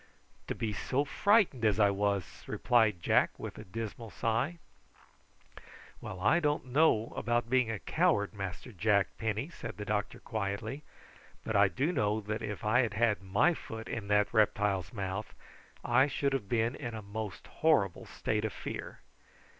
[0.47, 4.57] "To be so frightened as I was," replied Jack, with a dismal sigh.
[6.01, 10.81] "Well, I don't know about being a coward, Master Jack Penny," said the doctor quietly;
[11.43, 15.35] "but I do know that if I had had my foot in that reptile's mouth
[15.85, 19.01] I should have been in a most horrible state of fear.